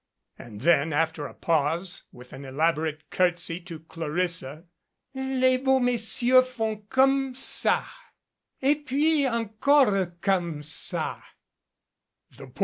[0.39, 4.65] And then, after a pause, with an elaborate curtsey to Clarissa:
[5.13, 7.87] "Les beaux messieurs font comme ca
[8.63, 11.23] Et puts encore comme ca."